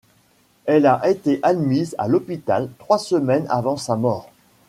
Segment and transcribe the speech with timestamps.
[0.65, 4.31] Elle a été admise à l'hôpital trois semaines avant sa mort.